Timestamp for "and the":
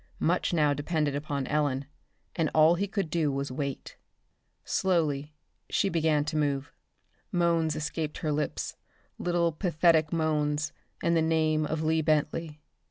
11.03-11.21